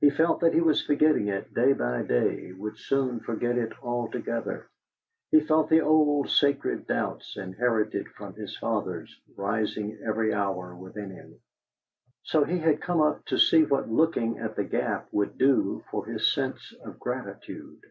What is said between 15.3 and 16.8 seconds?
do for his sense